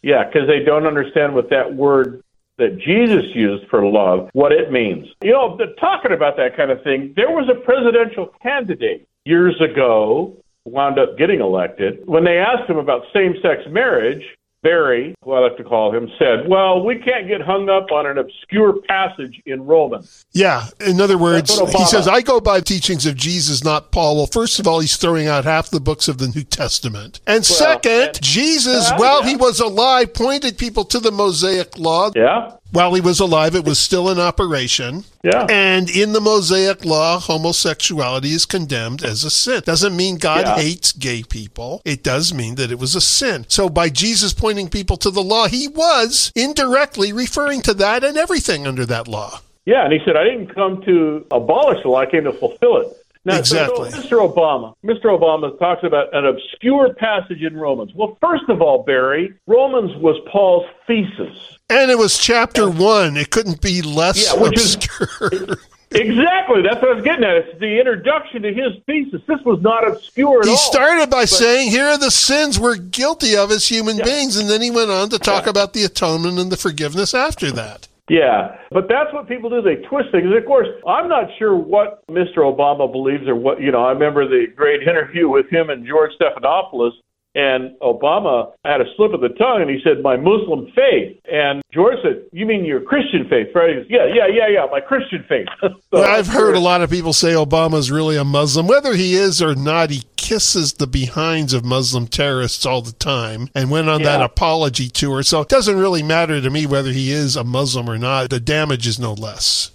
Yeah, 0.00 0.24
because 0.24 0.48
they 0.48 0.60
don't 0.60 0.86
understand 0.86 1.34
what 1.34 1.50
that 1.50 1.74
word 1.74 2.22
that 2.56 2.78
Jesus 2.78 3.24
used 3.34 3.68
for 3.68 3.84
love, 3.84 4.30
what 4.32 4.52
it 4.52 4.72
means. 4.72 5.08
You 5.20 5.32
know, 5.32 5.58
they're 5.58 5.74
talking 5.74 6.12
about 6.12 6.38
that 6.38 6.56
kind 6.56 6.70
of 6.70 6.82
thing, 6.82 7.12
there 7.16 7.30
was 7.30 7.50
a 7.50 7.60
presidential 7.60 8.32
candidate 8.42 9.06
years 9.26 9.60
ago 9.60 10.39
wound 10.64 10.98
up 10.98 11.16
getting 11.18 11.40
elected, 11.40 12.06
when 12.06 12.24
they 12.24 12.38
asked 12.38 12.68
him 12.68 12.78
about 12.78 13.02
same 13.12 13.34
sex 13.42 13.62
marriage, 13.68 14.22
Barry, 14.62 15.14
who 15.24 15.32
I 15.32 15.38
like 15.38 15.56
to 15.56 15.64
call 15.64 15.94
him, 15.94 16.10
said, 16.18 16.46
Well, 16.46 16.84
we 16.84 16.98
can't 16.98 17.26
get 17.26 17.40
hung 17.40 17.70
up 17.70 17.90
on 17.90 18.04
an 18.04 18.18
obscure 18.18 18.74
passage 18.82 19.40
in 19.46 19.64
Romans. 19.64 20.26
Yeah. 20.32 20.66
In 20.86 21.00
other 21.00 21.16
words, 21.16 21.58
he 21.58 21.84
says, 21.86 22.06
I 22.06 22.20
go 22.20 22.40
by 22.40 22.58
the 22.58 22.64
teachings 22.64 23.06
of 23.06 23.16
Jesus, 23.16 23.64
not 23.64 23.90
Paul. 23.90 24.16
Well, 24.16 24.26
first 24.26 24.60
of 24.60 24.66
all, 24.66 24.80
he's 24.80 24.96
throwing 24.96 25.28
out 25.28 25.44
half 25.44 25.70
the 25.70 25.80
books 25.80 26.08
of 26.08 26.18
the 26.18 26.28
New 26.28 26.42
Testament. 26.42 27.20
And 27.26 27.36
well, 27.36 27.42
second, 27.42 28.08
and, 28.08 28.22
Jesus, 28.22 28.90
uh, 28.90 28.96
while 28.96 29.22
yeah. 29.22 29.30
he 29.30 29.36
was 29.36 29.60
alive, 29.60 30.12
pointed 30.12 30.58
people 30.58 30.84
to 30.84 31.00
the 31.00 31.10
Mosaic 31.10 31.78
law. 31.78 32.10
Yeah 32.14 32.52
while 32.72 32.94
he 32.94 33.00
was 33.00 33.20
alive, 33.20 33.54
it 33.54 33.64
was 33.64 33.78
still 33.78 34.08
in 34.08 34.18
operation. 34.18 35.04
Yeah. 35.22 35.46
And 35.48 35.90
in 35.90 36.12
the 36.12 36.20
Mosaic 36.20 36.84
law, 36.84 37.18
homosexuality 37.18 38.30
is 38.30 38.46
condemned 38.46 39.04
as 39.04 39.24
a 39.24 39.30
sin. 39.30 39.62
Doesn't 39.64 39.96
mean 39.96 40.18
God 40.18 40.46
yeah. 40.46 40.56
hates 40.56 40.92
gay 40.92 41.22
people. 41.22 41.82
It 41.84 42.02
does 42.02 42.32
mean 42.32 42.54
that 42.56 42.70
it 42.70 42.78
was 42.78 42.94
a 42.94 43.00
sin. 43.00 43.44
So 43.48 43.68
by 43.68 43.88
Jesus 43.88 44.32
pointing 44.32 44.68
people 44.68 44.96
to 44.98 45.10
the 45.10 45.22
law, 45.22 45.48
he 45.48 45.68
was 45.68 46.32
indirectly 46.34 47.12
referring 47.12 47.62
to 47.62 47.74
that 47.74 48.04
and 48.04 48.16
everything 48.16 48.66
under 48.66 48.86
that 48.86 49.08
law. 49.08 49.40
Yeah, 49.66 49.84
and 49.84 49.92
he 49.92 50.00
said, 50.04 50.16
I 50.16 50.24
didn't 50.24 50.54
come 50.54 50.82
to 50.82 51.26
abolish 51.30 51.82
the 51.82 51.90
law, 51.90 51.98
I 51.98 52.06
came 52.06 52.24
to 52.24 52.32
fulfill 52.32 52.78
it. 52.78 52.96
Now, 53.24 53.38
exactly. 53.38 53.90
So, 53.90 53.98
Mr. 54.00 54.34
Obama, 54.34 54.74
Mr. 54.82 55.04
Obama 55.04 55.58
talks 55.58 55.84
about 55.84 56.14
an 56.14 56.24
obscure 56.24 56.94
passage 56.94 57.42
in 57.42 57.54
Romans. 57.54 57.92
Well, 57.94 58.16
first 58.20 58.44
of 58.48 58.62
all, 58.62 58.82
Barry, 58.82 59.34
Romans 59.46 59.94
was 59.96 60.16
Paul's 60.32 60.66
thesis. 60.86 61.58
And 61.70 61.88
it 61.88 61.96
was 61.96 62.18
chapter 62.18 62.68
one. 62.68 63.16
It 63.16 63.30
couldn't 63.30 63.60
be 63.60 63.80
less 63.80 64.26
yeah, 64.26 64.42
which 64.42 64.54
obscure. 64.54 65.08
Is, 65.30 65.56
exactly. 65.92 66.62
That's 66.62 66.82
what 66.82 66.90
I 66.90 66.94
was 66.94 67.04
getting 67.04 67.24
at. 67.24 67.36
It's 67.36 67.60
the 67.60 67.78
introduction 67.78 68.42
to 68.42 68.52
his 68.52 68.82
thesis. 68.86 69.22
This 69.28 69.38
was 69.44 69.62
not 69.62 69.86
obscure 69.86 70.40
at 70.40 70.46
he 70.46 70.50
all. 70.50 70.56
He 70.56 70.62
started 70.62 71.10
by 71.10 71.22
but, 71.22 71.28
saying, 71.28 71.70
here 71.70 71.86
are 71.86 71.96
the 71.96 72.10
sins 72.10 72.58
we're 72.58 72.74
guilty 72.74 73.36
of 73.36 73.52
as 73.52 73.68
human 73.68 73.98
yeah. 73.98 74.04
beings. 74.04 74.36
And 74.36 74.50
then 74.50 74.60
he 74.62 74.72
went 74.72 74.90
on 74.90 75.10
to 75.10 75.18
talk 75.20 75.44
yeah. 75.44 75.50
about 75.50 75.72
the 75.72 75.84
atonement 75.84 76.40
and 76.40 76.50
the 76.50 76.56
forgiveness 76.56 77.14
after 77.14 77.52
that. 77.52 77.86
Yeah, 78.08 78.56
but 78.72 78.88
that's 78.88 79.12
what 79.12 79.28
people 79.28 79.50
do. 79.50 79.62
They 79.62 79.76
twist 79.76 80.10
things. 80.10 80.26
Of 80.36 80.44
course, 80.44 80.66
I'm 80.84 81.08
not 81.08 81.28
sure 81.38 81.54
what 81.54 82.04
Mr. 82.08 82.38
Obama 82.38 82.90
believes 82.90 83.28
or 83.28 83.36
what, 83.36 83.60
you 83.60 83.70
know, 83.70 83.84
I 83.84 83.92
remember 83.92 84.26
the 84.26 84.48
great 84.56 84.82
interview 84.82 85.28
with 85.28 85.48
him 85.48 85.70
and 85.70 85.86
George 85.86 86.10
Stephanopoulos 86.20 86.94
and 87.34 87.78
Obama 87.80 88.52
had 88.64 88.80
a 88.80 88.84
slip 88.96 89.12
of 89.12 89.20
the 89.20 89.28
tongue 89.28 89.62
and 89.62 89.70
he 89.70 89.78
said, 89.84 90.02
My 90.02 90.16
Muslim 90.16 90.66
faith. 90.74 91.16
And 91.30 91.62
George 91.72 91.98
said, 92.02 92.24
You 92.32 92.44
mean 92.44 92.64
your 92.64 92.80
Christian 92.80 93.28
faith, 93.28 93.48
right? 93.54 93.76
Goes, 93.76 93.86
yeah, 93.88 94.06
yeah, 94.06 94.26
yeah, 94.26 94.48
yeah, 94.48 94.66
my 94.70 94.80
Christian 94.80 95.24
faith. 95.28 95.46
so, 95.60 95.70
well, 95.92 96.10
I've 96.10 96.26
heard 96.26 96.56
a 96.56 96.60
lot 96.60 96.82
of 96.82 96.90
people 96.90 97.12
say 97.12 97.32
Obama's 97.34 97.90
really 97.90 98.16
a 98.16 98.24
Muslim. 98.24 98.66
Whether 98.66 98.94
he 98.94 99.14
is 99.14 99.40
or 99.40 99.54
not, 99.54 99.90
he 99.90 100.02
kisses 100.16 100.74
the 100.74 100.88
behinds 100.88 101.52
of 101.52 101.64
Muslim 101.64 102.08
terrorists 102.08 102.66
all 102.66 102.82
the 102.82 102.92
time 102.92 103.48
and 103.54 103.70
went 103.70 103.88
on 103.88 104.00
yeah. 104.00 104.06
that 104.06 104.22
apology 104.22 104.88
tour. 104.88 105.22
So 105.22 105.40
it 105.40 105.48
doesn't 105.48 105.78
really 105.78 106.02
matter 106.02 106.40
to 106.40 106.50
me 106.50 106.66
whether 106.66 106.90
he 106.90 107.12
is 107.12 107.36
a 107.36 107.44
Muslim 107.44 107.88
or 107.88 107.98
not. 107.98 108.30
The 108.30 108.40
damage 108.40 108.88
is 108.88 108.98
no 108.98 109.12
less. 109.12 109.70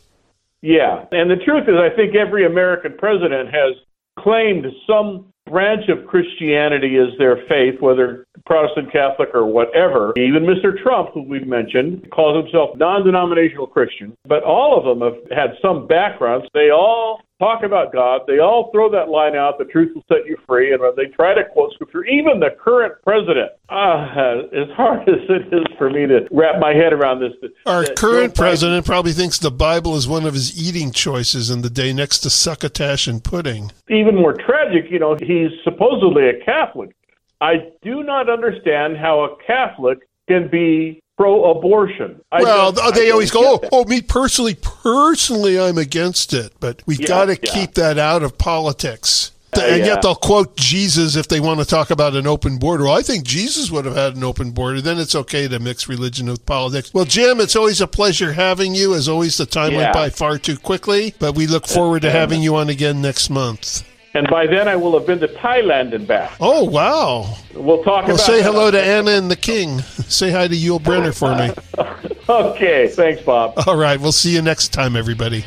Yeah. 0.61 1.05
And 1.11 1.31
the 1.31 1.37
truth 1.37 1.69
is, 1.69 1.75
I 1.75 1.95
think 1.95 2.15
every 2.15 2.45
American 2.45 2.97
president 2.97 3.53
has 3.53 3.75
claimed 4.19 4.65
some 4.87 5.31
branch 5.49 5.89
of 5.89 6.07
Christianity 6.07 6.97
is 6.97 7.17
their 7.17 7.37
faith, 7.47 7.79
whether 7.79 8.25
Protestant, 8.45 8.91
Catholic, 8.91 9.29
or 9.33 9.45
whatever. 9.45 10.13
Even 10.17 10.43
Mr. 10.43 10.81
Trump, 10.81 11.09
who 11.13 11.23
we've 11.23 11.47
mentioned, 11.47 12.09
calls 12.11 12.43
himself 12.43 12.75
non 12.77 13.05
denominational 13.05 13.67
Christian. 13.67 14.15
But 14.27 14.43
all 14.43 14.77
of 14.77 14.85
them 14.85 15.01
have 15.01 15.37
had 15.37 15.57
some 15.61 15.87
backgrounds. 15.87 16.47
They 16.53 16.69
all 16.71 17.21
talk 17.39 17.63
about 17.63 17.91
God. 17.91 18.21
They 18.27 18.39
all 18.39 18.69
throw 18.71 18.89
that 18.91 19.09
line 19.09 19.35
out, 19.35 19.57
the 19.57 19.65
truth 19.65 19.91
will 19.95 20.03
set 20.07 20.25
you 20.25 20.37
free, 20.47 20.73
and 20.73 20.81
they 20.95 21.07
try 21.07 21.33
to 21.33 21.43
quote 21.45 21.73
scripture. 21.73 22.05
Even 22.05 22.39
the 22.39 22.55
current 22.59 22.93
president, 23.03 23.51
uh, 23.69 24.43
as 24.53 24.69
hard 24.75 25.01
as 25.09 25.15
it 25.29 25.53
is 25.53 25.65
for 25.77 25.89
me 25.89 26.05
to 26.07 26.27
wrap 26.31 26.59
my 26.59 26.73
head 26.73 26.93
around 26.93 27.19
this. 27.19 27.33
Our 27.65 27.83
that 27.83 27.97
current 27.97 28.35
president 28.35 28.85
probably 28.85 29.11
thinks 29.11 29.39
the 29.39 29.51
Bible 29.51 29.95
is 29.95 30.07
one 30.07 30.25
of 30.25 30.33
his 30.33 30.57
eating 30.57 30.91
choices 30.91 31.49
in 31.49 31.61
the 31.61 31.69
day 31.69 31.93
next 31.93 32.19
to 32.19 32.29
succotash 32.29 33.07
and 33.07 33.23
pudding. 33.23 33.71
Even 33.89 34.15
more 34.15 34.33
tragic, 34.33 34.89
you 34.89 34.99
know, 34.99 35.15
he's 35.19 35.51
supposedly 35.63 36.29
a 36.29 36.43
Catholic. 36.43 36.95
I 37.41 37.71
do 37.81 38.03
not 38.03 38.29
understand 38.29 38.97
how 38.97 39.21
a 39.25 39.35
Catholic 39.45 40.07
can 40.27 40.47
be 40.49 41.01
pro-abortion. 41.17 42.21
I 42.31 42.43
well, 42.43 42.71
they 42.71 43.11
always 43.11 43.31
go, 43.31 43.59
oh, 43.63 43.69
oh, 43.71 43.85
me 43.85 44.01
personally, 44.01 44.55
personally, 44.55 45.59
I'm 45.59 45.77
against 45.77 46.33
it, 46.33 46.53
but 46.59 46.81
we've 46.85 46.99
yeah, 46.99 47.07
got 47.07 47.25
to 47.25 47.39
yeah. 47.41 47.53
keep 47.53 47.75
that 47.75 47.97
out 47.97 48.23
of 48.23 48.37
politics. 48.37 49.31
Uh, 49.57 49.61
and 49.61 49.79
yeah. 49.79 49.85
yet 49.85 50.01
they'll 50.01 50.15
quote 50.15 50.57
Jesus 50.57 51.15
if 51.15 51.29
they 51.29 51.39
want 51.39 51.61
to 51.61 51.65
talk 51.65 51.89
about 51.89 52.13
an 52.15 52.27
open 52.27 52.57
border. 52.57 52.83
Well, 52.83 52.97
I 52.97 53.01
think 53.01 53.23
Jesus 53.23 53.71
would 53.71 53.85
have 53.85 53.95
had 53.95 54.17
an 54.17 54.23
open 54.23 54.51
border. 54.51 54.81
Then 54.81 54.97
it's 54.97 55.15
okay 55.15 55.47
to 55.47 55.59
mix 55.59 55.87
religion 55.87 56.27
with 56.27 56.45
politics. 56.45 56.93
Well, 56.93 57.05
Jim, 57.05 57.39
it's 57.39 57.55
always 57.55 57.79
a 57.79 57.87
pleasure 57.87 58.33
having 58.33 58.75
you. 58.75 58.93
As 58.93 59.07
always, 59.07 59.37
the 59.37 59.45
time 59.45 59.73
went 59.73 59.93
by 59.93 60.09
far 60.09 60.37
too 60.37 60.57
quickly, 60.57 61.13
but 61.19 61.35
we 61.35 61.47
look 61.47 61.67
forward 61.67 62.01
to 62.01 62.11
having 62.11 62.41
you 62.41 62.57
on 62.57 62.69
again 62.69 63.01
next 63.01 63.29
month. 63.29 63.85
And 64.15 64.29
by 64.29 64.47
then, 64.47 64.69
I 64.69 64.77
will 64.77 64.97
have 64.97 65.05
been 65.05 65.19
to 65.19 65.27
Thailand 65.27 65.93
and 65.93 66.07
back. 66.07 66.37
Oh, 66.39 66.63
wow. 66.63 67.35
We'll 67.53 67.83
talk 67.83 68.07
well, 68.07 68.15
about 68.15 68.25
say 68.25 68.41
hello 68.41 68.71
to 68.71 68.81
Anna 68.81 69.11
and 69.11 69.29
the 69.29 69.35
King. 69.35 69.79
Say 70.07 70.31
hi 70.31 70.47
to 70.47 70.55
Yul 70.55 70.79
Brynner 70.79 71.13
for 71.13 71.35
me. 71.35 71.53
Okay, 72.27 72.87
thanks, 72.87 73.21
Bob. 73.21 73.53
All 73.67 73.77
right, 73.77 74.01
we'll 74.01 74.11
see 74.11 74.33
you 74.33 74.41
next 74.41 74.69
time, 74.69 74.95
everybody. 74.95 75.45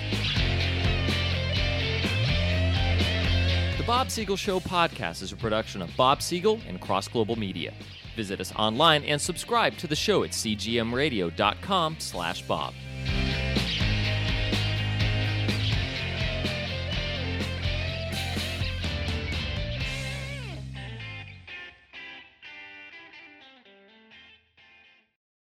The 3.77 3.83
Bob 3.85 4.13
Siegel 4.13 4.37
Show 4.37 4.61
podcast 4.61 5.21
is 5.23 5.33
a 5.33 5.37
production 5.37 5.83
of 5.83 5.91
Bob 5.97 6.23
Siegel 6.23 6.61
and 6.69 6.81
Cross 6.81 7.09
Global 7.09 7.35
Media. 7.35 7.75
Visit 8.15 8.41
us 8.41 8.53
online 8.55 9.03
and 9.03 9.21
subscribe 9.21 9.77
to 9.79 9.89
the 9.89 9.97
show 9.97 10.23
at 10.23 10.31
cgmradio.com 10.31 11.97
slash 11.99 12.43
bob. 12.43 12.75